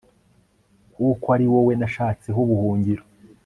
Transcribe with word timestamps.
kuko 0.93 1.25
ari 1.35 1.45
wowe 1.51 1.73
nashatseho 1.79 2.39
ubuhungiro 2.53 3.03